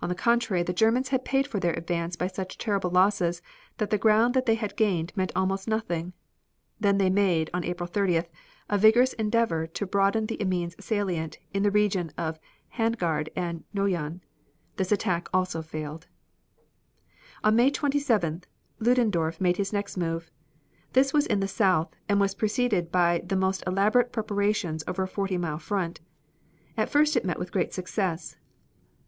On 0.00 0.08
the 0.08 0.14
contrary 0.14 0.62
the 0.62 0.72
Germans 0.72 1.08
had 1.08 1.24
paid 1.24 1.44
for 1.48 1.58
their 1.58 1.72
advance 1.72 2.14
by 2.14 2.28
such 2.28 2.58
terrible 2.58 2.90
losses 2.90 3.42
that 3.78 3.90
the 3.90 3.98
ground 3.98 4.34
that 4.34 4.46
they 4.46 4.54
had 4.54 4.76
gained 4.76 5.12
meant 5.16 5.32
almost 5.34 5.66
nothing. 5.66 6.12
They 6.78 6.92
then 6.92 7.12
made, 7.14 7.50
on 7.52 7.64
April 7.64 7.88
30th, 7.88 8.28
a 8.70 8.78
vigorous 8.78 9.14
endeavor 9.14 9.66
to 9.66 9.84
broaden 9.84 10.26
the 10.26 10.40
Amiens 10.40 10.76
salient 10.78 11.40
in 11.52 11.64
the 11.64 11.72
region 11.72 12.12
of 12.16 12.38
Hangard 12.76 13.30
and 13.34 13.64
Noyon. 13.74 14.20
This 14.76 14.92
attack 14.92 15.26
also 15.34 15.60
failed. 15.60 16.06
On 17.42 17.56
May 17.56 17.72
27th 17.72 18.44
Ludendorf 18.78 19.40
made 19.40 19.56
his 19.56 19.72
next 19.72 19.96
move. 19.96 20.30
This 20.92 21.12
was 21.12 21.26
in 21.26 21.40
the 21.40 21.48
south, 21.48 21.96
and 22.08 22.20
was 22.20 22.32
preceded 22.36 22.92
by 22.92 23.22
the 23.26 23.34
most 23.34 23.64
elaborate 23.66 24.12
preparations 24.12 24.84
over 24.86 25.02
a 25.02 25.08
forty 25.08 25.36
mile 25.36 25.58
front. 25.58 26.00
At 26.76 26.90
first 26.90 27.16
it 27.16 27.24
met 27.24 27.40
with 27.40 27.50
great 27.50 27.74
success. 27.74 28.36